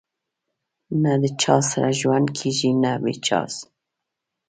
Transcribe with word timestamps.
نه 1.03 1.13
د 1.21 1.23
چا 1.41 1.55
سره 1.71 1.89
ژوند 1.99 2.27
کېږي 2.37 2.71
نه 2.83 2.91
بې 3.01 3.13
چا 3.25 3.41